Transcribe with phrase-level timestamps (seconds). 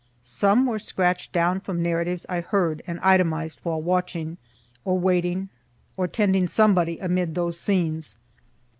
[0.23, 4.37] Some were scratch'd down from narratives I heard and itemized while watching,
[4.83, 5.49] or waiting,
[5.95, 8.15] or tending somebody amid those scenes.